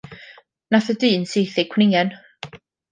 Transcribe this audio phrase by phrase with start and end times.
[0.75, 2.13] Nath y dyn saethu cwningen.